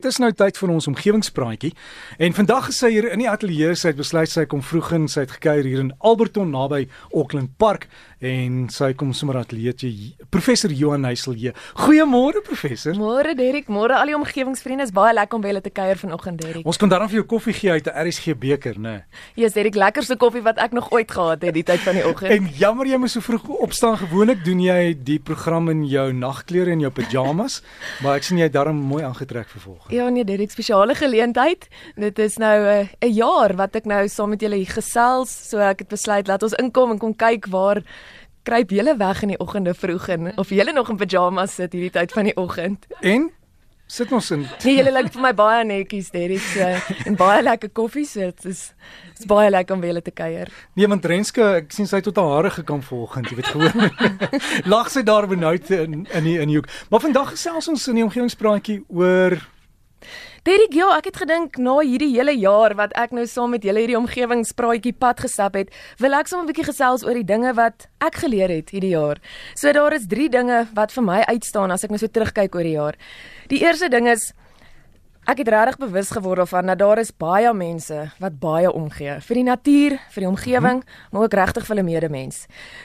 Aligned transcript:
Dis 0.00 0.16
nou 0.16 0.30
tyd 0.32 0.56
vir 0.56 0.70
ons 0.72 0.86
omgewingspraatjie. 0.88 1.74
En 2.24 2.32
vandag 2.32 2.70
is 2.72 2.78
sy 2.80 2.88
hier 2.94 3.10
in 3.12 3.20
die 3.20 3.28
ateljee. 3.28 3.74
Sy 3.76 3.92
het 3.92 3.98
besluit 3.98 4.32
sy 4.32 4.46
kom 4.48 4.62
vroeg 4.64 4.94
in. 4.96 5.08
Sy 5.12 5.26
het 5.26 5.34
gekuier 5.36 5.66
hier 5.68 5.82
in 5.82 5.90
Alberton 6.00 6.48
naby 6.54 6.86
Auckland 7.12 7.52
Park 7.60 7.84
en 8.20 8.66
sy 8.68 8.90
kom 9.00 9.14
sommer 9.16 9.38
ateljee 9.40 9.72
professor 10.30 10.70
Johan 10.70 11.06
Heisel 11.08 11.34
hier. 11.40 11.54
Goeiemôre 11.80 12.42
professor. 12.44 12.94
Môre 12.98 13.32
Derek, 13.36 13.70
môre 13.72 13.96
al 13.96 14.12
die 14.12 14.16
omgewingsvriende. 14.16 14.84
Is 14.88 14.94
baie 14.94 15.14
lekker 15.16 15.38
om 15.38 15.44
by 15.44 15.52
julle 15.52 15.62
te 15.64 15.72
kuier 15.74 16.00
vanoggend 16.00 16.40
Derek. 16.40 16.66
Ons 16.68 16.80
kon 16.80 16.92
daarom 16.92 17.10
vir 17.10 17.20
jou 17.20 17.26
koffie 17.34 17.54
gee 17.56 17.72
uit 17.72 17.86
'n 17.86 18.06
RSG 18.06 18.36
beker, 18.38 18.78
né? 18.78 19.04
Ja, 19.34 19.44
yes, 19.44 19.52
Derek, 19.52 19.74
lekkerste 19.74 20.16
koffie 20.16 20.42
wat 20.42 20.58
ek 20.58 20.72
nog 20.72 20.90
ooit 20.92 21.10
gehad 21.10 21.42
het 21.42 21.54
die 21.54 21.62
tyd 21.62 21.80
van 21.80 21.94
die 21.94 22.06
oggend. 22.06 22.30
En 22.30 22.48
jammer 22.58 22.86
jy 22.86 22.96
moet 22.96 23.10
so 23.10 23.20
vroeg 23.20 23.48
opstaan. 23.48 23.96
Gewoonlik 23.96 24.44
doen 24.44 24.60
jy 24.60 24.96
die 25.04 25.18
program 25.18 25.68
in 25.68 25.84
jou 25.86 26.12
nagklere 26.12 26.70
en 26.70 26.80
jou 26.80 26.90
pyjamas, 26.90 27.62
maar 28.02 28.16
ek 28.16 28.22
sien 28.22 28.38
jy 28.38 28.44
het 28.44 28.52
daarom 28.52 28.76
mooi 28.76 29.04
aangetrek 29.04 29.48
vir 29.48 29.60
volgende. 29.60 29.89
Ja 29.90 30.08
nee, 30.08 30.24
dit 30.24 30.38
is 30.38 30.52
spesiale 30.52 30.94
geleentheid. 30.94 31.66
Dit 31.94 32.18
is 32.18 32.36
nou 32.36 32.66
eh, 32.66 32.86
'n 33.00 33.06
uh, 33.06 33.14
jaar 33.14 33.56
wat 33.56 33.74
ek 33.74 33.84
nou 33.84 34.08
saam 34.08 34.28
met 34.28 34.40
julle 34.40 34.54
hier 34.54 34.70
gesels, 34.70 35.48
so 35.48 35.58
ek 35.58 35.78
het 35.78 35.88
besluit 35.88 36.26
laat 36.26 36.42
ons 36.42 36.54
inkom 36.54 36.90
en 36.90 36.98
kom 36.98 37.16
kyk 37.16 37.46
waar 37.46 37.82
kruip 38.42 38.70
julle 38.70 38.96
weg 38.96 39.22
in 39.22 39.28
die 39.28 39.38
oggende 39.38 39.74
vroeg 39.74 40.08
in 40.08 40.38
of 40.38 40.48
julle 40.48 40.72
nog 40.72 40.90
in 40.90 40.96
pyjamas 40.96 41.54
sit 41.54 41.72
hierdie 41.72 41.90
tyd 41.90 42.12
van 42.12 42.24
die 42.24 42.36
oggend. 42.36 42.86
En 43.00 43.32
sit 43.86 44.12
ons 44.12 44.30
in. 44.30 44.46
Nee, 44.62 44.76
julle 44.76 44.92
lyk 44.92 45.10
vir 45.12 45.22
my 45.22 45.34
baie 45.34 45.64
netjies, 45.64 46.10
Derek, 46.14 46.38
so 46.38 46.70
en 47.10 47.16
baie 47.18 47.42
lekker 47.42 47.70
koffie 47.74 48.06
sit. 48.06 48.42
Dit 48.42 48.52
is 48.52 48.72
is 49.18 49.26
baie 49.26 49.50
lekker 49.50 49.74
om 49.74 49.80
by 49.82 49.90
julle 49.90 50.02
te 50.02 50.14
kuier. 50.14 50.48
Nee, 50.78 50.86
want 50.86 51.04
Renske, 51.04 51.42
ek 51.64 51.72
sien 51.74 51.90
sy 51.90 51.98
het 51.98 52.04
tot 52.04 52.16
haar 52.16 52.36
hare 52.38 52.50
gekam 52.50 52.82
vanoggend, 52.86 53.28
jy 53.28 53.40
weet 53.40 53.50
gewoon. 53.50 53.90
Lag 54.72 54.88
sy 54.90 55.02
daar 55.02 55.26
benoud 55.26 55.70
in 55.70 56.06
in 56.06 56.24
die 56.24 56.38
in 56.38 56.48
die 56.48 56.60
hoek. 56.60 56.70
Maar 56.90 57.00
vandag 57.00 57.34
gesels 57.34 57.68
ons 57.68 57.88
in 57.90 57.98
die 57.98 58.06
omgewingspraatjie 58.06 58.84
oor 58.86 59.40
Derek, 60.44 60.72
ja, 60.72 60.88
ek 60.96 61.10
het 61.10 61.18
gedink 61.20 61.58
na 61.60 61.78
hierdie 61.84 62.14
hele 62.14 62.32
jaar 62.32 62.74
wat 62.78 62.94
ek 62.96 63.12
nou 63.12 63.26
saam 63.28 63.50
met 63.54 63.64
julle 63.66 63.82
hierdie 63.82 63.98
omgewingspraatjie 63.98 64.94
pad 64.96 65.20
gestap 65.20 65.58
het, 65.58 65.68
wil 66.00 66.16
ek 66.16 66.28
sommer 66.28 66.46
'n 66.46 66.52
bietjie 66.52 66.68
gesels 66.72 67.04
oor 67.04 67.14
die 67.14 67.28
dinge 67.28 67.52
wat 67.54 67.88
ek 68.00 68.14
geleer 68.24 68.48
het 68.48 68.70
hierdie 68.70 68.96
jaar. 68.96 69.20
So 69.54 69.72
daar 69.72 69.92
is 69.92 70.06
3 70.06 70.28
dinge 70.28 70.68
wat 70.74 70.92
vir 70.92 71.04
my 71.04 71.20
uitstaan 71.28 71.70
as 71.70 71.84
ek 71.84 71.90
nou 71.90 71.98
so 71.98 72.06
terugkyk 72.06 72.54
oor 72.54 72.64
die 72.64 72.78
jaar. 72.78 72.96
Die 73.48 73.60
eerste 73.60 73.88
ding 73.88 74.08
is 74.08 74.32
Ek 75.30 75.44
het 75.44 75.48
regtig 75.52 75.76
bewus 75.78 76.08
geword 76.10 76.48
van 76.48 76.66
dat 76.66 76.78
daar 76.80 76.98
is 76.98 77.12
baie 77.14 77.52
mense 77.54 77.96
wat 78.18 78.38
baie 78.42 78.70
omgee 78.72 79.12
vir 79.22 79.38
die 79.38 79.44
natuur, 79.46 79.92
vir 80.10 80.24
die 80.24 80.28
omgewing, 80.28 80.80
maar 81.12 81.22
ook 81.22 81.34
regtig 81.38 81.68
vir 81.68 81.74
hulle 81.76 81.84
medemens. 81.86 82.38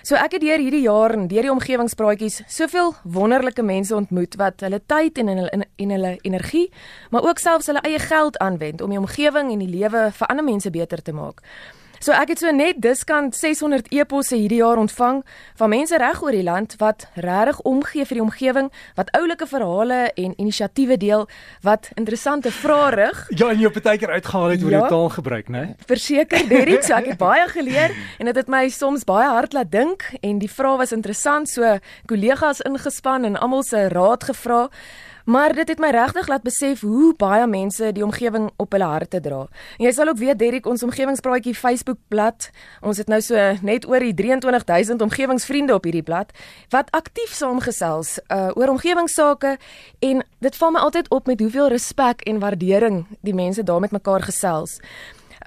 So 0.06 0.14
ek 0.20 0.36
het 0.36 0.44
deur 0.44 0.62
hierdie 0.62 0.84
jaar 0.84 1.16
en 1.16 1.26
deur 1.32 1.48
die 1.48 1.54
omgewingspraatjies 1.54 2.44
soveel 2.46 2.94
wonderlike 3.02 3.66
mense 3.66 3.96
ontmoet 3.98 4.38
wat 4.38 4.62
hulle 4.62 4.78
tyd 4.86 5.18
en 5.24 5.32
hulle 5.34 5.50
en 5.56 5.96
hulle 5.96 6.12
energie, 6.22 6.68
maar 7.10 7.26
ook 7.26 7.42
selfs 7.42 7.72
hulle 7.72 7.82
eie 7.82 8.04
geld 8.04 8.38
aanwend 8.38 8.86
om 8.86 8.94
die 8.94 9.02
omgewing 9.02 9.50
en 9.50 9.66
die 9.66 9.72
lewe 9.80 10.12
vir 10.14 10.30
ander 10.30 10.46
mense 10.46 10.70
beter 10.70 11.02
te 11.02 11.18
maak. 11.18 11.42
So 12.00 12.16
ek 12.16 12.30
het 12.30 12.40
so 12.40 12.52
net 12.52 12.80
diskant 12.84 13.36
600 13.36 13.92
eposse 13.92 14.38
hierdie 14.38 14.62
jaar 14.62 14.80
ontvang 14.80 15.24
van 15.60 15.70
mense 15.70 15.98
reg 15.98 16.22
oor 16.24 16.32
die 16.32 16.44
land 16.44 16.76
wat 16.80 17.08
regtig 17.16 17.60
omgee 17.68 18.06
vir 18.06 18.20
die 18.20 18.24
omgewing, 18.24 18.72
wat 18.96 19.12
oulike 19.18 19.48
verhale 19.48 20.00
en 20.16 20.34
inisiatiewe 20.38 20.98
deel, 20.98 21.28
wat 21.62 21.90
interessante 21.96 22.52
vrae 22.52 22.90
rig. 22.96 23.26
Ja, 23.36 23.50
en 23.50 23.60
jy 23.60 23.68
op 23.68 23.76
'n 23.76 23.82
tydjie 23.82 24.08
uitgehaal 24.08 24.50
het 24.50 24.64
oor 24.64 24.72
ja, 24.72 24.78
jou 24.78 24.90
taalgebruik, 24.90 25.48
né? 25.50 25.76
Verseker, 25.86 26.48
Derrick, 26.48 26.84
so 26.84 26.94
ek 26.94 27.06
het 27.06 27.18
baie 27.30 27.48
geleer 27.48 27.92
en 28.20 28.26
dit 28.26 28.36
het, 28.36 28.46
het 28.46 28.52
my 28.54 28.70
soms 28.70 29.04
baie 29.04 29.28
hard 29.28 29.54
laat 29.54 29.72
dink 29.72 30.06
en 30.22 30.40
die 30.40 30.50
vrae 30.52 30.78
was 30.78 30.92
interessant, 30.94 31.50
so 31.50 31.80
kollegas 32.06 32.62
ingespan 32.62 33.26
en 33.26 33.38
almal 33.38 33.64
se 33.64 33.88
raad 33.90 34.24
gevra. 34.24 34.70
Maar 35.26 35.54
dit 35.58 35.68
het 35.68 35.80
my 35.82 35.90
regtig 35.90 36.28
laat 36.28 36.44
besef 36.46 36.82
hoe 36.86 37.14
baie 37.18 37.48
mense 37.48 37.92
die 37.92 38.04
omgewing 38.06 38.52
op 38.62 38.72
hulle 38.72 38.86
harte 38.86 39.20
dra. 39.20 39.48
En 39.78 39.86
jy 39.88 39.92
sal 39.98 40.12
ook 40.12 40.20
weet 40.22 40.38
Derrick 40.38 40.68
ons 40.70 40.84
omgewingspraatjie 40.86 41.56
Facebook 41.58 41.98
bladsy, 42.14 42.52
ons 42.86 42.98
het 43.02 43.10
nou 43.10 43.20
so 43.22 43.42
net 43.66 43.88
oor 43.90 44.06
die 44.06 44.14
23000 44.14 45.02
omgewingsvriende 45.02 45.74
op 45.74 45.84
hierdie 45.84 46.06
blad 46.06 46.30
wat 46.70 46.92
aktief 46.94 47.34
saamgesels 47.34 48.20
uh, 48.30 48.54
oor 48.54 48.76
omgewingsake 48.76 49.58
en 50.00 50.24
dit 50.46 50.62
val 50.62 50.72
my 50.72 50.86
altyd 50.86 51.10
op 51.10 51.26
met 51.26 51.42
hoeveel 51.42 51.74
respek 51.74 52.22
en 52.30 52.40
waardering 52.40 53.06
die 53.22 53.34
mense 53.34 53.64
daar 53.64 53.82
met 53.82 53.92
mekaar 53.92 54.22
gesels. 54.22 54.80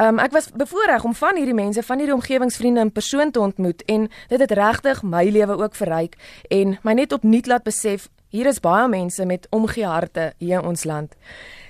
Um, 0.00 0.18
ek 0.22 0.30
was 0.34 0.50
bevoorreg 0.54 1.04
om 1.04 1.14
van 1.14 1.36
hierdie 1.36 1.54
mense, 1.54 1.82
van 1.82 1.98
hierdie 1.98 2.14
omgewingsvriende 2.14 2.80
in 2.80 2.92
persoon 2.92 3.30
te 3.30 3.40
ontmoet 3.40 3.82
en 3.86 4.10
dit 4.28 4.40
het 4.40 4.50
regtig 4.54 5.02
my 5.02 5.24
lewe 5.30 5.56
ook 5.58 5.74
verryk 5.74 6.14
en 6.54 6.78
my 6.82 6.94
net 6.98 7.12
opnuut 7.12 7.46
laat 7.46 7.66
besef 7.66 8.06
Hier 8.28 8.44
is 8.44 8.58
baie 8.60 8.88
mense 8.92 9.24
met 9.24 9.46
omgee 9.56 9.86
harte 9.88 10.32
hier 10.36 10.58
in 10.60 10.66
ons 10.68 10.82
land. 10.84 11.14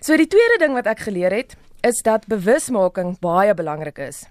So 0.02 0.16
die 0.18 0.26
tweede 0.26 0.56
ding 0.58 0.72
wat 0.74 0.88
ek 0.90 1.04
geleer 1.06 1.30
het, 1.30 1.54
is 1.86 2.02
dat 2.02 2.26
bewusmaking 2.26 3.14
baie 3.22 3.54
belangrik 3.54 4.00
is. 4.02 4.24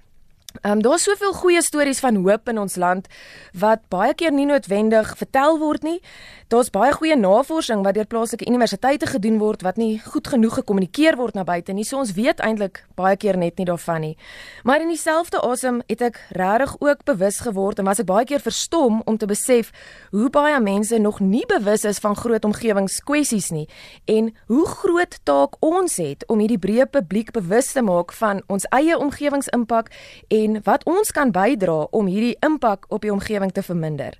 Ehm 0.48 0.72
um, 0.72 0.82
daar's 0.82 1.04
soveel 1.04 1.34
goeie 1.34 1.62
stories 1.62 2.00
van 2.00 2.16
hoop 2.16 2.48
in 2.50 2.60
ons 2.60 2.76
land 2.76 3.08
wat 3.52 3.82
baie 3.92 4.14
keer 4.14 4.32
nie 4.32 4.46
noodwendig 4.46 5.10
vertel 5.18 5.60
word 5.60 5.84
nie. 5.84 6.00
Daar's 6.48 6.70
baie 6.70 6.94
goeie 6.94 7.18
navorsing 7.20 7.84
wat 7.84 7.94
deur 7.94 8.06
plaaslike 8.08 8.48
universiteite 8.48 9.06
gedoen 9.06 9.38
word 9.38 9.62
wat 9.62 9.76
nie 9.78 10.00
goed 10.00 10.28
genoeg 10.28 10.54
gekommunikeer 10.54 11.18
word 11.20 11.36
na 11.36 11.44
buite 11.44 11.74
nie. 11.74 11.84
So 11.84 11.98
ons 11.98 12.14
weet 12.16 12.40
eintlik 12.40 12.86
baie 12.96 13.18
keer 13.18 13.38
net 13.38 13.58
nie 13.58 13.66
daarvan 13.66 14.02
nie. 14.02 14.18
Maar 14.64 14.82
in 14.82 14.88
dieselfde 14.88 15.42
asem 15.44 15.82
het 15.88 16.02
ek 16.02 16.22
regtig 16.30 16.76
ook 16.80 17.04
bewus 17.04 17.40
geword 17.44 17.80
en 17.80 17.86
was 17.86 18.00
ek 18.00 18.08
baie 18.08 18.26
keer 18.26 18.40
verstom 18.40 19.02
om 19.06 19.18
te 19.18 19.28
besef 19.28 19.74
hoe 20.12 20.30
baie 20.30 20.60
mense 20.64 20.98
nog 20.98 21.20
nie 21.20 21.46
bewus 21.46 21.84
is 21.84 22.00
van 22.00 22.16
groot 22.16 22.46
omgewingskwessies 22.46 23.52
nie 23.52 23.68
en 24.06 24.32
hoe 24.48 24.66
groot 24.66 25.20
taak 25.24 25.60
ons 25.60 26.00
het 26.00 26.24
om 26.32 26.40
hierdie 26.40 26.62
breë 26.62 26.88
publiek 26.88 27.36
bewus 27.36 27.74
te 27.76 27.84
maak 27.84 28.16
van 28.16 28.42
ons 28.48 28.66
eie 28.72 28.98
omgewingsimpak 28.98 29.92
en 30.32 30.37
en 30.38 30.62
wat 30.64 30.86
ons 30.86 31.12
kan 31.16 31.32
bydra 31.34 31.88
om 31.92 32.08
hierdie 32.12 32.38
impak 32.46 32.86
op 32.94 33.02
die 33.06 33.14
omgewing 33.14 33.52
te 33.52 33.64
verminder. 33.66 34.18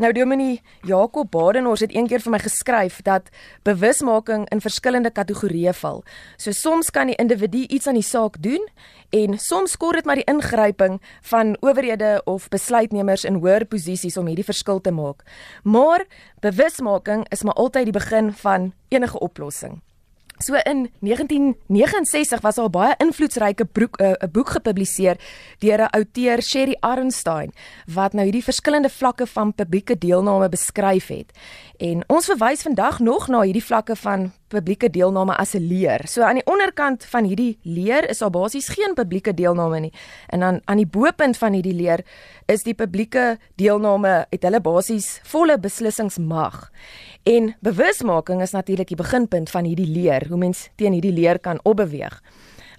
Nou 0.00 0.12
Dominee 0.12 0.62
Jakob 0.88 1.28
Badenhorst 1.30 1.84
het 1.84 1.92
eendag 1.92 2.24
vir 2.24 2.32
my 2.32 2.38
geskryf 2.42 2.96
dat 3.06 3.28
bewusmaking 3.68 4.46
in 4.50 4.62
verskillende 4.64 5.12
kategorieë 5.12 5.74
val. 5.78 6.00
So 6.40 6.50
soms 6.56 6.90
kan 6.90 7.12
die 7.12 7.18
individu 7.20 7.66
iets 7.68 7.86
aan 7.86 8.00
die 8.00 8.06
saak 8.06 8.40
doen 8.42 8.64
en 9.12 9.38
soms 9.38 9.76
kort 9.76 10.00
dit 10.00 10.08
maar 10.08 10.18
die 10.18 10.26
ingryping 10.26 10.98
van 11.28 11.54
owerhede 11.60 12.22
of 12.24 12.48
besluitnemers 12.48 13.28
in 13.28 13.38
hoër 13.44 13.68
posisies 13.68 14.16
om 14.16 14.26
hierdie 14.26 14.48
verskil 14.48 14.80
te 14.80 14.90
maak. 14.90 15.22
Maar 15.62 16.06
bewusmaking 16.40 17.28
is 17.30 17.44
maar 17.46 17.60
altyd 17.60 17.92
die 17.92 17.98
begin 18.00 18.32
van 18.42 18.72
enige 18.88 19.20
oplossing. 19.20 19.82
So 20.42 20.54
in 20.54 20.90
1969 20.98 22.40
was 22.40 22.54
daar 22.58 22.70
baie 22.70 22.94
invloedryke 22.98 23.64
boek 23.72 24.00
'n 24.00 24.04
uh, 24.04 24.30
boek 24.32 24.48
gepubliseer 24.48 25.16
deur 25.58 25.80
'n 25.82 25.90
outeur 25.90 26.42
Sherry 26.42 26.76
Arnstein 26.80 27.52
wat 27.86 28.12
nou 28.12 28.24
hierdie 28.24 28.42
verskillende 28.42 28.88
vlakke 28.88 29.26
van 29.26 29.54
publieke 29.54 29.98
deelname 29.98 30.48
beskryf 30.48 31.06
het. 31.06 31.30
En 31.78 32.02
ons 32.06 32.26
verwys 32.26 32.62
vandag 32.62 32.98
nog 32.98 33.28
na 33.28 33.40
hierdie 33.40 33.64
vlakke 33.64 33.96
van 33.96 34.32
publieke 34.52 34.90
deelname 34.92 35.36
as 35.40 35.54
'n 35.54 35.64
leer. 35.68 36.06
So 36.06 36.22
aan 36.22 36.40
die 36.40 36.46
onderkant 36.46 37.04
van 37.04 37.24
hierdie 37.24 37.58
leer 37.62 38.08
is 38.10 38.18
daar 38.18 38.30
basies 38.30 38.68
geen 38.68 38.94
publieke 38.94 39.34
deelname 39.34 39.80
nie. 39.80 39.92
En 40.28 40.40
dan 40.40 40.60
aan 40.64 40.76
die 40.76 40.86
bopunt 40.86 41.36
van 41.38 41.52
hierdie 41.52 41.74
leer 41.74 42.04
is 42.46 42.62
die 42.62 42.74
publieke 42.74 43.38
deelname 43.56 44.26
het 44.30 44.42
hulle 44.42 44.60
basies 44.60 45.20
volle 45.22 45.58
beslissingsmag. 45.58 46.70
En 47.22 47.54
bewusmaking 47.60 48.42
is 48.42 48.52
natuurlik 48.52 48.88
die 48.88 48.96
beginpunt 48.96 49.50
van 49.50 49.64
hierdie 49.64 49.88
leer, 49.88 50.26
hoe 50.28 50.38
mens 50.38 50.68
teen 50.76 50.92
hierdie 50.92 51.12
leer 51.12 51.38
kan 51.38 51.60
opbeweeg. 51.62 52.22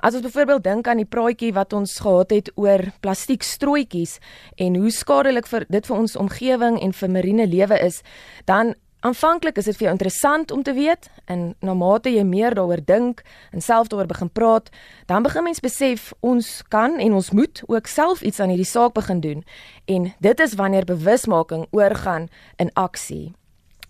As 0.04 0.18
ons 0.18 0.26
byvoorbeeld 0.26 0.64
dink 0.64 0.88
aan 0.88 1.00
die 1.00 1.08
praatjie 1.08 1.54
wat 1.56 1.72
ons 1.74 1.94
gehad 2.04 2.34
het 2.36 2.50
oor 2.60 2.82
plastiekstrooitjies 3.00 4.18
en 4.60 4.76
hoe 4.76 4.92
skadelik 4.92 5.48
vir 5.48 5.64
dit 5.72 5.86
vir 5.88 5.96
ons 5.96 6.16
omgewing 6.20 6.76
en 6.84 6.92
vir 6.94 7.10
marine 7.10 7.46
lewe 7.48 7.78
is, 7.80 8.02
dan 8.44 8.74
aanvanklik 9.04 9.58
is 9.60 9.68
dit 9.68 9.78
vir 9.78 9.88
jou 9.88 9.94
interessant 9.94 10.52
om 10.52 10.64
te 10.64 10.74
weet 10.74 11.10
en 11.26 11.52
na 11.60 11.76
mate 11.76 12.12
jy 12.14 12.24
meer 12.24 12.56
daaroor 12.56 12.82
dink 12.88 13.24
en 13.52 13.62
self 13.62 13.92
daaroor 13.92 14.08
begin 14.08 14.32
praat, 14.32 14.72
dan 15.12 15.28
begin 15.28 15.44
mens 15.44 15.60
besef 15.64 16.12
ons 16.24 16.50
kan 16.72 16.96
en 17.00 17.20
ons 17.20 17.32
moet 17.36 17.64
ook 17.68 17.88
self 17.92 18.24
iets 18.24 18.40
aan 18.40 18.54
hierdie 18.54 18.70
saak 18.70 18.96
begin 18.96 19.20
doen. 19.20 19.44
En 19.86 20.14
dit 20.20 20.40
is 20.40 20.56
wanneer 20.56 20.88
bewusmaking 20.88 21.68
oorgaan 21.72 22.30
in 22.56 22.72
aksie. 22.74 23.34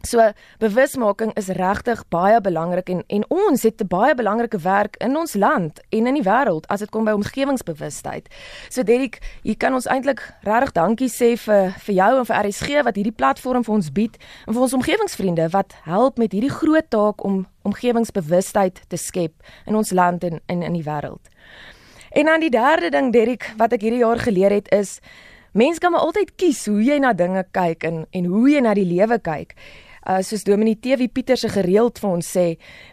So 0.03 0.19
bewusmaking 0.59 1.31
is 1.39 1.47
regtig 1.47 2.01
baie 2.11 2.41
belangrik 2.43 2.89
en 2.91 3.03
en 3.07 3.23
ons 3.31 3.61
het 3.63 3.81
'n 3.81 3.87
baie 3.87 4.15
belangrike 4.15 4.59
werk 4.59 4.95
in 4.97 5.15
ons 5.17 5.33
land 5.33 5.79
en 5.89 6.07
in 6.07 6.13
die 6.13 6.23
wêreld 6.23 6.67
as 6.67 6.79
dit 6.79 6.89
kom 6.89 7.05
by 7.05 7.11
omgewingsbewustheid. 7.11 8.27
So 8.69 8.83
Derek, 8.83 9.21
hier 9.43 9.57
kan 9.57 9.73
ons 9.73 9.87
eintlik 9.87 10.33
regtig 10.41 10.71
dankie 10.71 11.07
sê 11.07 11.37
vir 11.37 11.71
vir 11.79 11.95
jou 11.95 12.19
en 12.19 12.25
vir 12.25 12.35
RSG 12.35 12.83
wat 12.83 12.95
hierdie 12.95 13.15
platform 13.15 13.63
vir 13.63 13.73
ons 13.73 13.91
bied 13.91 14.17
en 14.47 14.53
vir 14.53 14.61
ons 14.61 14.73
omgewingsvriende 14.73 15.49
wat 15.49 15.73
help 15.83 16.17
met 16.17 16.31
hierdie 16.31 16.51
groot 16.51 16.89
taak 16.89 17.23
om 17.23 17.47
omgewingsbewustheid 17.61 18.81
te 18.89 18.97
skep 18.97 19.33
in 19.65 19.75
ons 19.75 19.91
land 19.91 20.23
en 20.23 20.41
in 20.47 20.63
in 20.63 20.73
die 20.73 20.83
wêreld. 20.83 21.29
En 22.11 22.25
dan 22.25 22.39
die 22.39 22.49
derde 22.49 22.89
ding 22.89 23.13
Derek 23.13 23.53
wat 23.57 23.73
ek 23.73 23.81
hierdie 23.81 24.03
jaar 24.03 24.19
geleer 24.19 24.51
het 24.51 24.71
is 24.71 24.99
Mens 25.53 25.77
kan 25.77 25.91
maar 25.91 26.01
altyd 26.01 26.31
kies 26.35 26.65
hoe 26.65 26.81
jy 26.81 26.95
na 26.97 27.11
dinge 27.13 27.43
kyk 27.51 27.83
en 27.83 28.05
en 28.09 28.25
hoe 28.25 28.47
jy 28.49 28.61
na 28.65 28.73
die 28.73 28.87
lewe 28.89 29.19
kyk. 29.21 29.53
Uh, 30.07 30.19
soos 30.21 30.43
Dominee 30.43 30.79
TV 30.79 31.07
Pieter 31.11 31.37
se 31.37 31.49
gereeld 31.49 31.99
vir 31.99 32.09
ons 32.09 32.29
sê, 32.37 32.45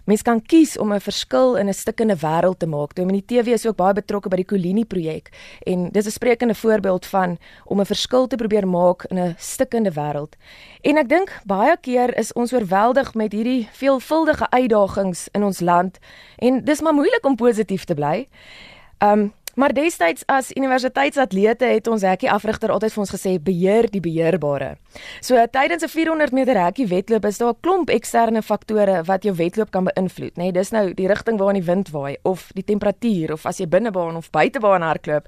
mens 0.06 0.22
kan 0.22 0.40
kies 0.40 0.76
om 0.78 0.92
'n 0.92 1.00
verskil 1.00 1.56
in 1.56 1.68
'n 1.68 1.74
stikkende 1.74 2.16
wêreld 2.16 2.58
te 2.58 2.66
maak. 2.66 2.94
Dominee 2.94 3.24
TV 3.24 3.52
is 3.54 3.66
ook 3.66 3.76
baie 3.76 3.94
betrokke 3.94 4.28
by 4.28 4.36
die 4.36 4.44
Kolini 4.44 4.84
projek 4.84 5.30
en 5.66 5.90
dis 5.90 6.06
'n 6.06 6.10
sprekende 6.10 6.54
voorbeeld 6.54 7.06
van 7.06 7.38
om 7.64 7.80
'n 7.80 7.86
verskil 7.86 8.26
te 8.26 8.36
probeer 8.36 8.68
maak 8.68 9.04
in 9.10 9.18
'n 9.18 9.34
stikkende 9.38 9.92
wêreld. 9.92 10.36
En 10.82 10.96
ek 10.96 11.08
dink 11.08 11.40
baie 11.44 11.76
keer 11.80 12.18
is 12.18 12.32
ons 12.32 12.52
oorweldig 12.52 13.14
met 13.14 13.32
hierdie 13.32 13.68
veelvuldige 13.72 14.50
uitdagings 14.50 15.28
in 15.32 15.44
ons 15.44 15.60
land 15.60 15.98
en 16.38 16.64
dis 16.64 16.80
maar 16.80 16.94
moeilik 16.94 17.24
om 17.24 17.36
positief 17.36 17.84
te 17.84 17.94
bly. 17.94 18.28
Um 18.98 19.32
Maar 19.54 19.72
destyds 19.74 20.22
as 20.26 20.52
universiteitsatlete 20.54 21.64
het 21.64 21.88
ons 21.90 22.02
hekkie 22.02 22.30
afrigter 22.30 22.70
altyd 22.70 22.92
vir 22.92 23.02
ons 23.02 23.14
gesê 23.14 23.32
beheer 23.42 23.88
die 23.90 24.00
beheerbare. 24.00 24.76
So 25.20 25.34
tydens 25.50 25.82
'n 25.82 25.88
400 25.88 26.32
meter 26.32 26.54
hekkie 26.54 26.86
wedloop 26.86 27.24
is 27.24 27.38
daar 27.38 27.52
'n 27.52 27.60
klomp 27.60 27.90
eksterne 27.90 28.42
faktore 28.42 29.02
wat 29.04 29.22
jou 29.22 29.34
wedloop 29.34 29.70
kan 29.70 29.84
beïnvloed, 29.84 30.36
nê? 30.36 30.42
Nee, 30.42 30.52
dis 30.52 30.70
nou 30.70 30.94
die 30.94 31.06
rigting 31.06 31.38
waarin 31.38 31.60
die 31.60 31.66
wind 31.72 31.90
waai 31.90 32.16
of 32.22 32.50
die 32.54 32.64
temperatuur 32.64 33.32
of 33.32 33.46
as 33.46 33.58
jy 33.58 33.66
binnebaan 33.66 34.16
of 34.16 34.30
buitebaan 34.30 34.82
hardloop. 34.82 35.26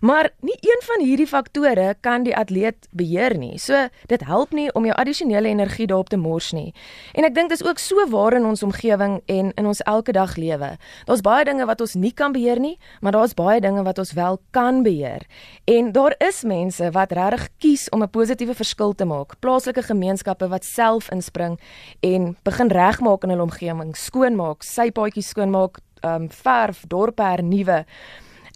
Maar 0.00 0.30
nie 0.40 0.56
een 0.60 0.80
van 0.82 1.06
hierdie 1.06 1.26
faktore 1.26 1.94
kan 2.00 2.22
die 2.22 2.36
atleet 2.36 2.88
beheer 2.90 3.38
nie. 3.38 3.58
So 3.58 3.88
dit 4.06 4.24
help 4.24 4.52
nie 4.52 4.72
om 4.72 4.84
jou 4.84 4.96
addisionele 4.96 5.48
energie 5.48 5.86
daarop 5.86 6.08
te 6.08 6.16
mors 6.16 6.52
nie. 6.52 6.74
En 7.14 7.24
ek 7.24 7.34
dink 7.34 7.50
dis 7.50 7.64
ook 7.64 7.78
so 7.78 8.08
waar 8.08 8.32
in 8.32 8.44
ons 8.44 8.62
omgewing 8.62 9.20
en 9.26 9.52
in 9.54 9.66
ons 9.66 9.82
elke 9.82 10.12
dag 10.12 10.36
lewe. 10.36 10.76
Daar's 11.04 11.20
baie 11.20 11.44
dinge 11.44 11.66
wat 11.66 11.80
ons 11.80 11.94
nie 11.94 12.12
kan 12.12 12.32
beheer 12.32 12.60
nie, 12.60 12.78
maar 13.00 13.12
daar's 13.12 13.34
baie 13.34 13.59
dinge 13.60 13.82
wat 13.82 13.98
ons 13.98 14.12
wel 14.12 14.38
kan 14.50 14.82
beheer. 14.82 15.26
En 15.64 15.92
daar 15.92 16.14
is 16.18 16.42
mense 16.42 16.90
wat 16.90 17.12
regtig 17.12 17.48
kies 17.58 17.88
om 17.88 18.02
'n 18.02 18.10
positiewe 18.10 18.54
verskil 18.54 18.94
te 18.94 19.04
maak. 19.04 19.38
Plaaslike 19.40 19.82
gemeenskappe 19.82 20.48
wat 20.48 20.64
self 20.64 21.10
inspring 21.10 21.60
en 22.00 22.36
begin 22.42 22.68
regmaak 22.68 23.22
in 23.22 23.30
hul 23.30 23.40
omgewing, 23.40 23.96
skoonmaak, 23.96 24.62
sypaadjies 24.62 25.28
skoonmaak, 25.28 25.78
ehm 26.00 26.22
um, 26.22 26.30
verf, 26.30 26.84
dorpe 26.88 27.22
hernuwe. 27.22 27.84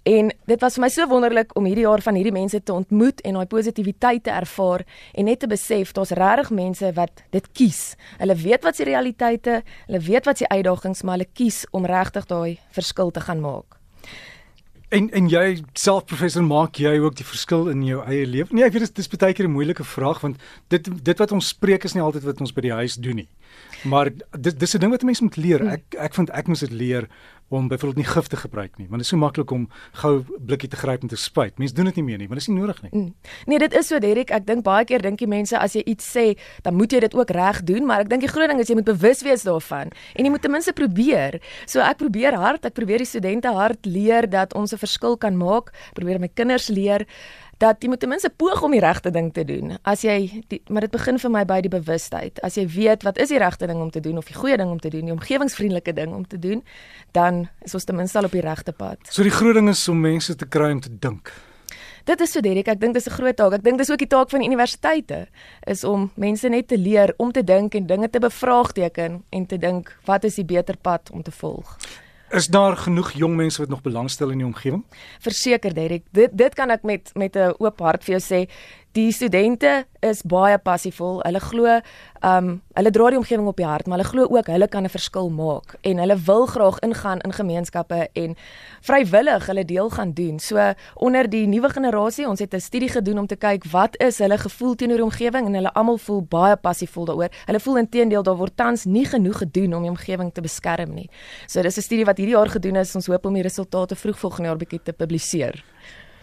En 0.04 0.28
dit 0.44 0.60
was 0.60 0.74
vir 0.76 0.82
my 0.84 0.88
so 0.92 1.06
wonderlik 1.08 1.54
om 1.56 1.64
hierdie 1.64 1.86
jaar 1.86 2.02
van 2.04 2.16
hierdie 2.18 2.32
mense 2.32 2.58
te 2.60 2.72
ontmoet 2.74 3.22
en 3.24 3.38
daai 3.38 3.48
positiwiteit 3.48 4.26
te 4.26 4.34
ervaar 4.36 4.82
en 5.16 5.24
net 5.24 5.40
te 5.40 5.48
besef 5.48 5.94
daar's 5.96 6.12
regtig 6.18 6.50
mense 6.52 6.90
wat 6.92 7.22
dit 7.32 7.46
kies. 7.56 7.94
Hulle 8.18 8.36
weet 8.36 8.68
wat 8.68 8.76
se 8.76 8.84
realiteite, 8.84 9.62
hulle 9.86 10.02
weet 10.04 10.28
wat 10.28 10.42
se 10.42 10.48
uitdagings, 10.48 11.02
maar 11.02 11.16
hulle 11.16 11.30
kies 11.32 11.62
om 11.72 11.88
regtig 11.88 12.28
daai 12.28 12.58
verskil 12.76 13.14
te 13.16 13.24
gaan 13.24 13.40
maak. 13.40 13.80
En 14.94 15.08
en 15.10 15.28
jy 15.28 15.46
self 15.78 16.04
professor 16.10 16.44
maak 16.46 16.78
jy 16.78 16.92
ook 17.02 17.16
die 17.18 17.26
verskil 17.26 17.68
in 17.72 17.82
jou 17.86 18.02
eie 18.06 18.26
lewe? 18.26 18.54
Nee, 18.54 18.66
ek 18.66 18.76
weet 18.76 18.86
dit 18.86 19.00
is 19.02 19.10
baie 19.10 19.34
keer 19.34 19.48
'n 19.48 19.56
moeilike 19.56 19.84
vraag 19.84 20.20
want 20.22 20.36
dit 20.68 20.90
dit 21.04 21.18
wat 21.18 21.32
ons 21.32 21.48
spreek 21.48 21.84
is 21.84 21.94
nie 21.94 22.02
altyd 22.02 22.24
wat 22.24 22.40
ons 22.40 22.52
by 22.52 22.60
die 22.60 22.72
huis 22.72 22.94
doen 22.94 23.16
nie. 23.16 23.28
Maar 23.84 24.10
dis 24.38 24.54
dis 24.54 24.74
'n 24.74 24.80
ding 24.80 24.92
wat 24.92 25.02
'n 25.02 25.06
mens 25.06 25.20
moet 25.20 25.36
leer. 25.36 25.60
Hmm. 25.60 25.74
Ek 25.76 25.94
ek 25.98 26.14
vind 26.14 26.30
ek 26.30 26.46
moet 26.46 26.60
dit 26.60 26.70
leer 26.70 27.08
om 27.54 27.68
byvoorbeeld 27.70 28.02
nie 28.02 28.12
gif 28.12 28.26
te 28.32 28.36
gebruik 28.36 28.78
nie, 28.78 28.86
want 28.88 29.02
dit 29.02 29.06
is 29.06 29.12
so 29.12 29.20
maklik 29.20 29.50
om 29.54 29.68
gou 30.02 30.14
blikkie 30.38 30.68
te 30.68 30.78
gryp 30.80 31.02
en 31.06 31.12
te 31.12 31.18
spuit. 31.20 31.54
Mense 31.58 31.74
doen 31.74 31.88
dit 31.90 32.00
nie 32.00 32.04
meer 32.04 32.18
nie, 32.22 32.28
want 32.30 32.40
dit 32.40 32.48
is 32.48 32.52
nie 32.52 32.60
nodig 32.60 32.80
nie. 32.82 32.90
Mm. 32.92 33.14
Nee, 33.50 33.58
dit 33.62 33.76
is 33.78 33.90
so 33.90 34.00
Derek, 34.02 34.32
ek 34.34 34.46
dink 34.48 34.64
baie 34.66 34.84
keer 34.88 35.04
dink 35.04 35.20
die 35.22 35.30
mense 35.30 35.58
as 35.58 35.76
jy 35.78 35.84
iets 35.94 36.08
sê, 36.16 36.26
dan 36.66 36.74
moet 36.78 36.92
jy 36.92 37.04
dit 37.06 37.14
ook 37.14 37.30
reg 37.36 37.62
doen, 37.68 37.86
maar 37.86 38.04
ek 38.04 38.10
dink 38.12 38.26
die 38.26 38.32
groot 38.32 38.50
ding 38.50 38.62
is 38.62 38.72
jy 38.72 38.78
moet 38.80 38.88
bewus 38.88 39.22
wees 39.26 39.46
daarvan 39.46 39.92
en 40.14 40.26
jy 40.26 40.32
moet 40.34 40.42
ten 40.42 40.54
minste 40.54 40.74
probeer. 40.76 41.40
So 41.70 41.84
ek 41.84 42.00
probeer 42.02 42.36
hard, 42.40 42.66
ek 42.66 42.76
probeer 42.76 43.04
die 43.04 43.08
studente 43.08 43.52
hard 43.54 43.86
leer 43.86 44.28
dat 44.30 44.54
ons 44.54 44.72
'n 44.72 44.80
verskil 44.80 45.16
kan 45.16 45.36
maak, 45.36 45.72
probeer 45.94 46.20
my 46.20 46.28
kinders 46.28 46.68
leer 46.68 47.06
dat 47.64 47.80
jy 47.82 47.88
moet 47.88 48.02
ten 48.02 48.12
minste 48.12 48.30
poog 48.30 48.62
om 48.66 48.74
die 48.74 48.82
regte 48.82 49.10
ding 49.14 49.30
te 49.32 49.44
doen. 49.48 49.78
As 49.88 50.04
jy 50.04 50.44
die, 50.52 50.60
maar 50.68 50.84
dit 50.84 50.92
begin 50.92 51.18
vir 51.22 51.32
my 51.32 51.44
by 51.48 51.60
die 51.64 51.72
bewustheid. 51.72 52.42
As 52.44 52.58
jy 52.60 52.66
weet 52.74 53.06
wat 53.08 53.18
is 53.22 53.32
die 53.32 53.40
regte 53.40 53.68
ding 53.70 53.80
om 53.80 53.90
te 53.94 54.02
doen 54.04 54.20
of 54.20 54.28
die 54.28 54.36
goeie 54.36 54.58
ding 54.60 54.70
om 54.74 54.80
te 54.82 54.92
doen, 54.92 55.08
die 55.08 55.14
omgewingsvriendelike 55.14 55.96
ding 55.96 56.12
om 56.16 56.26
te 56.28 56.40
doen, 56.40 56.62
dan 57.16 57.46
is 57.64 57.74
ons 57.76 57.88
ten 57.88 57.96
minste 57.96 58.20
al 58.20 58.28
op 58.28 58.36
die 58.36 58.44
regte 58.44 58.76
pad. 58.76 59.00
So 59.08 59.24
die 59.24 59.34
groot 59.34 59.56
ding 59.56 59.72
is 59.72 59.82
om 59.88 60.00
mense 60.04 60.36
te 60.36 60.48
kry 60.48 60.72
om 60.76 60.84
te 60.84 60.92
dink. 60.92 61.32
Dit 62.04 62.20
is 62.20 62.34
so 62.36 62.44
Derek, 62.44 62.68
ek 62.68 62.80
dink 62.80 62.92
dis 62.94 63.08
'n 63.08 63.16
groot 63.16 63.36
taak. 63.36 63.54
Ek 63.54 63.64
dink 63.64 63.78
dis 63.78 63.90
ook 63.90 63.98
die 63.98 64.12
taak 64.12 64.28
van 64.30 64.44
universiteite 64.44 65.26
is 65.66 65.84
om 65.84 66.10
mense 66.16 66.48
net 66.48 66.68
te 66.68 66.76
leer 66.76 67.14
om 67.16 67.32
te 67.32 67.42
dink 67.42 67.74
en 67.74 67.86
dinge 67.86 68.10
te 68.10 68.20
bevraagteken 68.20 69.24
en 69.30 69.46
te 69.46 69.56
dink 69.58 69.88
wat 70.04 70.24
is 70.24 70.34
die 70.34 70.44
beter 70.44 70.76
pad 70.76 71.10
om 71.12 71.22
te 71.22 71.30
volg. 71.30 71.78
Is 72.34 72.46
daar 72.50 72.76
genoeg 72.76 73.12
jong 73.14 73.36
mense 73.36 73.60
wat 73.60 73.68
nog 73.70 73.82
belangstel 73.82 74.32
in 74.34 74.40
die 74.42 74.46
omgewing? 74.46 74.80
Verseker 75.22 75.74
Derek, 75.74 76.02
dit 76.10 76.32
dit 76.34 76.54
kan 76.58 76.70
ek 76.74 76.82
met 76.82 77.12
met 77.14 77.36
'n 77.36 77.54
oop 77.62 77.78
hart 77.78 78.02
vir 78.04 78.18
jou 78.18 78.22
sê. 78.22 78.50
Die 78.94 79.10
studente 79.10 79.86
is 80.06 80.20
baie 80.22 80.54
passievol. 80.62 81.16
Hulle 81.26 81.40
glo, 81.42 81.64
ehm, 81.66 81.80
um, 82.30 82.50
hulle 82.78 82.90
dra 82.94 83.08
die 83.10 83.18
omgewing 83.18 83.48
op 83.50 83.56
die 83.58 83.66
hart, 83.66 83.88
maar 83.90 83.98
hulle 83.98 84.10
glo 84.10 84.36
ook 84.36 84.46
hulle 84.46 84.68
kan 84.68 84.84
'n 84.84 84.88
verskil 84.88 85.30
maak 85.30 85.74
en 85.82 85.98
hulle 85.98 86.16
wil 86.16 86.46
graag 86.46 86.78
ingaan 86.78 87.18
in 87.20 87.32
gemeenskappe 87.32 88.08
en 88.12 88.36
vrywillig 88.82 89.46
hulle 89.46 89.64
deel 89.64 89.90
gaan 89.90 90.12
doen. 90.12 90.38
So 90.38 90.74
onder 90.94 91.28
die 91.28 91.46
nuwe 91.46 91.68
generasie, 91.68 92.28
ons 92.28 92.38
het 92.38 92.54
'n 92.54 92.60
studie 92.60 92.88
gedoen 92.88 93.18
om 93.18 93.26
te 93.26 93.36
kyk 93.36 93.64
wat 93.64 94.00
is 94.00 94.18
hulle 94.18 94.38
gevoel 94.38 94.74
teenoor 94.74 94.96
die 94.96 95.04
omgewing 95.04 95.46
en 95.46 95.54
hulle 95.54 95.72
almal 95.72 95.98
voel 95.98 96.22
baie 96.22 96.56
passievol 96.56 97.04
daaroor. 97.04 97.30
Hulle 97.46 97.60
voel 97.60 97.76
intedeel 97.76 98.22
daar 98.22 98.36
word 98.36 98.56
tans 98.56 98.84
nie 98.84 99.04
genoeg 99.04 99.38
gedoen 99.38 99.74
om 99.74 99.82
die 99.82 99.90
omgewing 99.90 100.32
te 100.32 100.40
beskerm 100.40 100.94
nie. 100.94 101.10
So 101.46 101.62
dis 101.62 101.76
'n 101.76 101.82
studie 101.82 102.04
wat 102.04 102.16
hierdie 102.16 102.36
jaar 102.36 102.48
gedoen 102.48 102.76
is. 102.76 102.94
Ons 102.94 103.06
hoop 103.06 103.26
om 103.26 103.34
die 103.34 103.42
resultate 103.42 103.96
vroeg 103.96 104.18
volgende 104.18 104.48
jaar 104.48 104.58
bietjie 104.58 104.82
te 104.82 104.92
publiseer. 104.92 105.64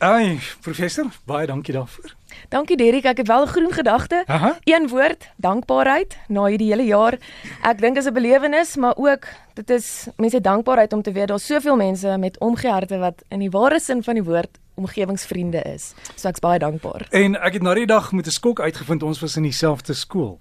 Ai, 0.01 0.39
professor, 0.65 1.05
baie 1.29 1.45
dankie 1.45 1.75
daarvoor. 1.75 2.15
Dankie 2.49 2.73
Derik, 2.77 3.05
ek 3.05 3.19
het 3.21 3.27
wel 3.27 3.43
'n 3.43 3.47
groen 3.47 3.71
gedagte. 3.71 4.23
Een 4.63 4.87
woord, 4.87 5.29
dankbaarheid 5.35 6.17
na 6.27 6.45
hierdie 6.45 6.69
hele 6.69 6.85
jaar. 6.85 7.19
Ek 7.61 7.77
dink 7.77 7.95
dit 7.95 8.03
is 8.03 8.09
'n 8.09 8.13
belewenis, 8.13 8.75
maar 8.75 8.97
ook 8.97 9.27
dit 9.53 9.69
is 9.69 10.07
mense 10.17 10.41
dankbaarheid 10.41 10.93
om 10.93 11.01
te 11.01 11.11
weet 11.11 11.27
daar's 11.27 11.45
soveel 11.45 11.75
mense 11.75 12.17
met 12.17 12.39
omgee 12.39 12.71
harte 12.71 12.97
wat 12.97 13.23
in 13.29 13.39
die 13.39 13.49
ware 13.49 13.79
sin 13.79 14.03
van 14.03 14.13
die 14.13 14.23
woord 14.23 14.57
omgewingsvriende 14.75 15.61
is. 15.61 15.93
So 16.15 16.27
ek's 16.27 16.39
baie 16.39 16.59
dankbaar. 16.59 17.07
En 17.09 17.35
ek 17.35 17.53
het 17.53 17.61
na 17.61 17.73
die 17.73 17.85
dag 17.85 18.11
met 18.11 18.25
'n 18.25 18.31
skok 18.31 18.59
uitgevind 18.59 19.03
ons 19.03 19.19
was 19.19 19.35
in 19.35 19.43
dieselfde 19.43 19.93
skool 19.93 20.39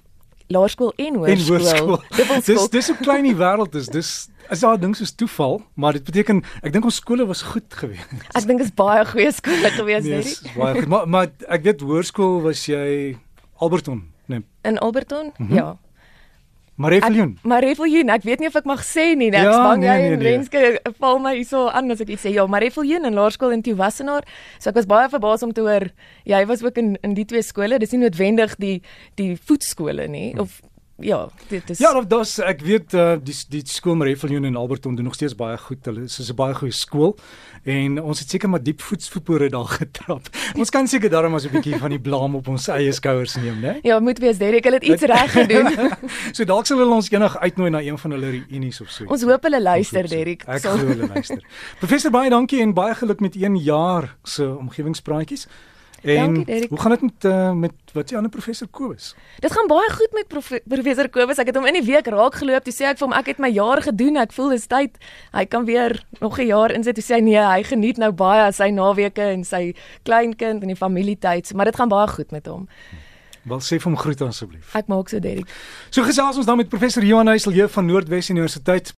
laerskool 0.51 0.93
en 0.97 1.19
hoërskool. 1.21 1.99
Dis 2.47 2.69
dis 2.73 2.91
so 2.91 2.99
klein 3.01 3.27
die 3.29 3.37
wêreld 3.39 3.75
is. 3.79 3.89
Dis 3.93 4.11
is 4.51 4.63
daar 4.65 4.79
ding 4.83 4.97
soos 4.99 5.13
toeval, 5.15 5.61
maar 5.79 5.95
dit 5.99 6.07
beteken 6.07 6.43
ek 6.67 6.75
dink 6.75 6.89
ons 6.89 6.99
skole 6.99 7.27
was 7.29 7.43
goed 7.53 7.69
geweest. 7.83 8.15
Ek 8.35 8.49
dink 8.49 8.65
is 8.65 8.73
baie 8.75 9.05
goeie 9.13 9.31
skole 9.35 9.71
geweest 9.77 10.09
nee, 10.09 10.19
hierdie. 10.19 10.35
Dis 10.35 10.57
baie 10.57 10.75
goed. 10.81 10.89
Maar 10.91 11.07
maar 11.15 11.31
ek 11.47 11.69
weet 11.69 11.85
hoërskool 11.87 12.41
was 12.49 12.65
jy 12.67 13.17
Alberton, 13.63 14.03
nee. 14.33 14.43
In 14.67 14.81
Alberton? 14.83 15.33
Mm 15.37 15.47
-hmm. 15.47 15.57
Ja. 15.57 15.69
Marefiljoen. 16.81 17.35
Marefiljoen, 17.45 18.09
ek 18.15 18.25
weet 18.25 18.41
nie 18.41 18.49
of 18.49 18.57
ek 18.57 18.69
mag 18.69 18.81
sê 18.87 19.11
nie, 19.19 19.29
ek 19.35 19.45
ja, 19.51 19.53
spang 19.53 19.83
nee, 19.83 19.89
jy 19.91 19.97
nee, 19.99 20.13
en 20.15 20.23
nee. 20.23 20.31
Renske 20.31 20.95
val 21.03 21.21
my 21.21 21.35
hierso 21.37 21.67
aan 21.69 21.93
as 21.93 22.01
ek 22.01 22.15
iets 22.15 22.25
sê. 22.25 22.33
Ja, 22.33 22.47
Marefiljoen 22.49 23.09
in 23.09 23.19
laerskool 23.19 23.53
in 23.53 23.65
Tiwassenaar. 23.67 24.25
So 24.57 24.73
ek 24.73 24.81
was 24.81 24.89
baie 24.89 25.11
verbaas 25.13 25.45
om 25.45 25.53
te 25.57 25.65
hoor 25.67 25.91
jy 26.29 26.41
was 26.49 26.65
ook 26.65 26.81
in 26.81 26.95
in 27.05 27.17
die 27.19 27.27
twee 27.29 27.45
skole. 27.45 27.81
Dis 27.83 27.93
nie 27.93 28.01
noodwendig 28.05 28.57
die 28.63 28.79
die 29.21 29.35
voetskole 29.37 30.09
nie 30.09 30.31
hm. 30.33 30.47
of 30.47 30.61
ja, 31.01 31.29
dit 31.49 31.71
is 31.71 31.79
Ja, 31.79 31.93
dis 32.01 32.39
ek 32.39 32.61
weet 32.67 32.95
uh, 32.95 33.17
die 33.23 33.35
die 33.51 33.63
skool 33.67 33.97
Marefiljoen 34.01 34.45
in 34.45 34.57
Alberton 34.57 34.95
doen 34.95 35.05
nog 35.05 35.15
steeds 35.15 35.35
baie 35.35 35.59
goed. 35.59 35.85
Hulle 35.85 36.05
is 36.05 36.19
'n 36.31 36.37
baie 36.37 36.55
goeie 36.55 36.73
skool 36.73 37.17
en 37.65 38.01
ons 38.03 38.19
het 38.19 38.31
seker 38.31 38.49
maar 38.49 38.63
diep 38.63 38.81
voetspore 38.81 39.49
daar 39.49 39.69
getrap. 39.81 40.29
ons 40.57 40.71
kan 40.71 40.89
seker 40.89 41.11
daarom 41.11 41.35
as 41.35 41.45
'n 41.47 41.53
bietjie 41.53 41.79
van 41.79 41.91
die 41.91 42.01
blame 42.01 42.37
op 42.37 42.49
ons 42.49 42.69
eie 42.69 42.93
skouers 42.93 43.37
neem, 43.37 43.61
né? 43.61 43.79
Ja, 43.83 44.01
moet 44.01 44.19
wees 44.19 44.39
Derek, 44.39 44.65
hulle 44.65 44.77
het 44.77 44.85
iets 44.85 45.03
reg 45.03 45.33
gedoen. 45.33 45.91
so 46.37 46.45
dalk 46.45 46.67
sal 46.67 46.79
hulle 46.79 46.95
ons 46.95 47.11
eendag 47.11 47.39
uitnooi 47.39 47.71
na 47.71 47.81
een 47.81 47.99
van 47.99 48.11
hulle 48.11 48.31
reunies 48.31 48.81
of 48.81 48.91
so. 48.91 49.05
Ons 49.05 49.23
hoop 49.23 49.43
hulle 49.43 49.63
luister, 49.63 50.09
Derek. 50.09 50.45
Ek 50.47 50.63
glo 50.63 50.77
hulle 50.77 51.07
luister. 51.07 51.43
Professor 51.79 52.11
baie 52.11 52.31
dankie 52.31 52.61
en 52.61 52.75
baie 52.75 52.95
geluk 52.95 53.21
met 53.21 53.37
1 53.37 53.57
jaar 53.57 54.17
se 54.25 54.45
omgewingspraatjies. 54.45 55.47
En 56.03 56.35
Dankie, 56.35 56.67
hoe 56.69 56.81
gaan 56.81 56.91
dit 56.91 57.01
met 57.01 57.25
uh, 57.25 57.53
met 57.53 57.73
wat 57.93 58.11
jy 58.11 58.17
ander 58.17 58.31
professor 58.33 58.69
Kobus? 58.69 59.15
Dit 59.39 59.53
gaan 59.53 59.67
baie 59.67 59.91
goed 59.91 60.13
met 60.13 60.29
prof, 60.29 60.49
professor 60.65 61.09
Kobus. 61.09 61.39
Ek 61.43 61.51
het 61.53 61.59
hom 61.59 61.67
in 61.69 61.77
die 61.77 61.85
week 61.85 62.07
raak 62.09 62.39
geloop. 62.41 62.65
Toe 62.65 62.73
sê 62.73 62.89
ek 62.89 63.01
vir 63.01 63.07
hom 63.09 63.17
ek 63.19 63.33
het 63.35 63.43
my 63.43 63.51
jaar 63.53 63.83
gedoen. 63.85 64.17
Ek 64.17 64.33
voel 64.33 64.55
dis 64.57 64.65
tyd. 64.71 64.97
Hy 65.37 65.45
kan 65.45 65.67
weer 65.69 66.01
nog 66.21 66.39
'n 66.39 66.47
jaar 66.47 66.73
insit. 66.73 66.95
Toe 66.97 67.05
sê 67.05 67.21
hy 67.21 67.21
nee, 67.21 67.45
hy 67.45 67.63
geniet 67.63 67.99
nou 67.99 68.13
baie 68.13 68.53
sy 68.53 68.71
naweke 68.71 69.23
en 69.23 69.45
sy 69.45 69.75
kleinkind 70.03 70.63
en 70.63 70.69
die 70.73 70.77
familietyd. 70.77 71.53
Maar 71.55 71.65
dit 71.65 71.77
gaan 71.77 71.89
baie 71.89 72.09
goed 72.09 72.31
met 72.31 72.47
hom. 72.47 72.69
Wel 73.43 73.61
sê 73.61 73.77
vir 73.77 73.91
hom 73.91 73.97
groet 73.97 74.21
asseblief. 74.21 74.75
Ek 74.75 74.89
maak 74.89 75.09
so 75.09 75.19
Derek. 75.19 75.49
So 75.91 76.03
gesels 76.03 76.37
ons 76.37 76.47
dan 76.47 76.57
met 76.57 76.69
professor 76.69 77.05
Johan 77.05 77.27
Huisel 77.27 77.53
hier 77.53 77.69
van 77.69 77.87
Noordwes 77.87 78.31
Universiteit. 78.31 78.93